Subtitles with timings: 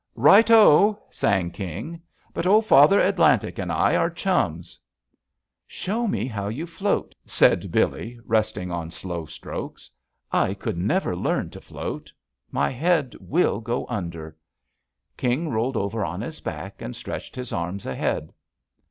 [0.15, 2.01] "Right 01" sang King.
[2.33, 5.17] "But old Father Atlantic and I are chums 1"
[5.67, 9.91] "Show me how you float," said Billee, rest ing on slow strokes,
[10.31, 12.11] "I could never learn to float.
[12.49, 17.53] My head will go under I" King rolled over on his back and stretched his
[17.53, 18.33] arms ahead.